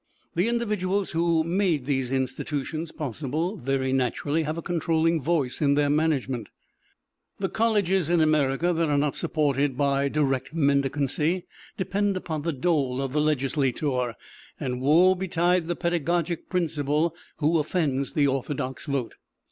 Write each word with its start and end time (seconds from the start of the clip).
The 0.33 0.47
individuals 0.47 1.11
who 1.11 1.43
made 1.43 1.85
these 1.85 2.11
institutions 2.11 2.91
possible 2.91 3.57
very 3.57 3.93
naturally 3.93 4.41
have 4.41 4.57
a 4.57 4.61
controlling 4.63 5.21
voice 5.21 5.61
in 5.61 5.75
their 5.75 5.91
management. 5.91 6.49
The 7.37 7.49
colleges 7.49 8.09
in 8.09 8.19
America 8.19 8.73
that 8.73 8.89
are 8.89 8.97
not 8.97 9.15
supported 9.15 9.77
by 9.77 10.09
direct 10.09 10.55
mendicancy 10.55 11.43
depend 11.77 12.17
upon 12.17 12.41
the 12.41 12.51
dole 12.51 12.99
of 12.99 13.13
the 13.13 13.21
legislator, 13.21 14.15
and 14.59 14.81
woe 14.81 15.13
betide 15.13 15.67
the 15.67 15.75
pedagogic 15.75 16.49
principal 16.49 17.15
who 17.37 17.59
offends 17.59 18.13
the 18.13 18.25
orthodox 18.25 18.87
vote. 18.87 19.13